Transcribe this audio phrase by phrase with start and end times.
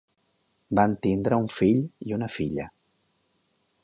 [0.79, 2.67] Van tindre un fill i una filla.